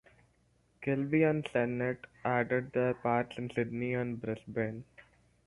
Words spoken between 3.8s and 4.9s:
and Brisbane.